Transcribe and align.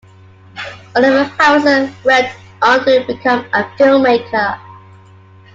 Oliver 0.95 1.25
Harrison 1.37 1.93
went 2.03 2.35
on 2.63 2.83
to 2.85 3.03
become 3.05 3.45
a 3.53 3.65
filmmaker. 3.77 4.59